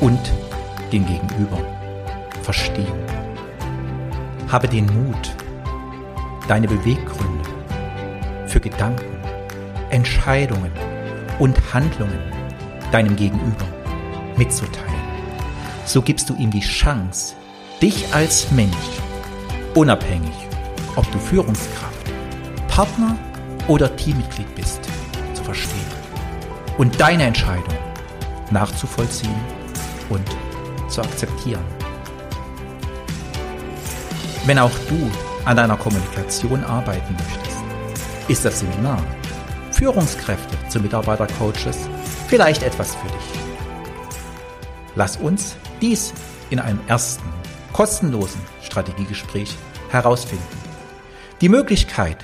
und 0.00 0.20
den 0.92 1.06
Gegenüber 1.06 1.58
verstehen. 2.42 3.21
Habe 4.52 4.68
den 4.68 4.84
Mut, 4.84 5.34
deine 6.46 6.68
Beweggründe 6.68 7.48
für 8.46 8.60
Gedanken, 8.60 9.16
Entscheidungen 9.88 10.70
und 11.38 11.58
Handlungen 11.72 12.20
deinem 12.90 13.16
Gegenüber 13.16 13.64
mitzuteilen. 14.36 14.92
So 15.86 16.02
gibst 16.02 16.28
du 16.28 16.34
ihm 16.36 16.50
die 16.50 16.60
Chance, 16.60 17.34
dich 17.80 18.14
als 18.14 18.50
Mensch, 18.50 18.76
unabhängig, 19.74 20.34
ob 20.96 21.10
du 21.12 21.18
Führungskraft, 21.18 22.12
Partner 22.68 23.16
oder 23.68 23.96
Teammitglied 23.96 24.54
bist, 24.54 24.80
zu 25.32 25.42
verstehen 25.44 25.80
und 26.76 27.00
deine 27.00 27.22
Entscheidung 27.22 27.78
nachzuvollziehen 28.50 29.40
und 30.10 30.28
zu 30.90 31.00
akzeptieren. 31.00 31.64
Wenn 34.44 34.58
auch 34.58 34.72
du 34.88 35.10
an 35.44 35.56
deiner 35.56 35.76
Kommunikation 35.76 36.64
arbeiten 36.64 37.14
möchtest, 37.14 37.62
ist 38.26 38.44
das 38.44 38.58
Seminar 38.58 39.00
Führungskräfte 39.70 40.56
zu 40.68 40.80
Mitarbeitercoaches 40.80 41.88
vielleicht 42.26 42.64
etwas 42.64 42.96
für 42.96 43.06
dich. 43.06 43.40
Lass 44.96 45.16
uns 45.16 45.56
dies 45.80 46.12
in 46.50 46.58
einem 46.58 46.80
ersten 46.88 47.28
kostenlosen 47.72 48.40
Strategiegespräch 48.62 49.54
herausfinden. 49.90 50.44
Die 51.40 51.48
Möglichkeit, 51.48 52.18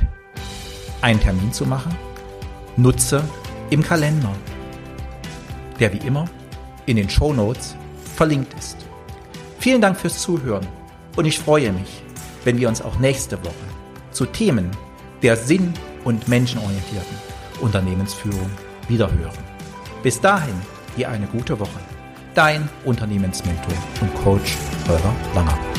einen 1.00 1.20
Termin 1.20 1.52
zu 1.52 1.66
machen, 1.66 1.94
nutze 2.76 3.22
im 3.70 3.82
Kalender, 3.82 4.32
der 5.78 5.92
wie 5.92 6.06
immer 6.06 6.24
in 6.86 6.96
den 6.96 7.08
Show 7.08 7.32
Notes 7.32 7.76
verlinkt 8.16 8.54
ist. 8.58 8.76
Vielen 9.60 9.80
Dank 9.80 9.96
fürs 9.96 10.20
Zuhören 10.20 10.66
und 11.16 11.24
ich 11.24 11.38
freue 11.38 11.72
mich, 11.72 12.02
wenn 12.44 12.58
wir 12.58 12.68
uns 12.68 12.82
auch 12.82 12.98
nächste 12.98 13.38
Woche 13.44 13.54
zu 14.10 14.26
Themen 14.26 14.70
der 15.22 15.36
sinn- 15.36 15.74
und 16.04 16.28
menschenorientierten 16.28 17.16
Unternehmensführung 17.60 18.50
wiederhören. 18.88 19.38
Bis 20.02 20.20
dahin, 20.20 20.54
dir 20.96 21.10
eine 21.10 21.26
gute 21.26 21.58
Woche 21.58 21.80
dein 22.38 22.68
Unternehmensmentor 22.84 23.74
und 24.00 24.14
Coach 24.22 24.56
Holger 24.86 25.12
Langer. 25.34 25.77